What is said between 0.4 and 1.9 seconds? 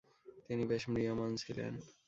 তিনি বেশ ম্রিয়মান ছিলেন।